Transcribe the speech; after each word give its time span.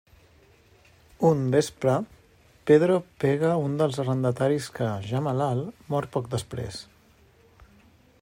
Un 1.27 1.43
vespre, 1.55 1.97
Pedro 2.71 2.95
pega 3.23 3.51
un 3.67 3.77
dels 3.81 4.01
arrendataris, 4.05 4.69
que, 4.79 4.89
ja 5.11 5.23
malalt, 5.27 5.87
mor 5.95 6.07
poc 6.17 6.33
després. 6.35 6.81